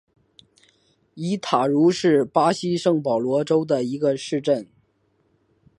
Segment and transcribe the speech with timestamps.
[1.13, 4.67] 伊塔茹是巴西圣保罗州的一个市镇。